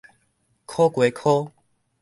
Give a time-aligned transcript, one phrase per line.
[0.65, 1.51] 苦瓜箍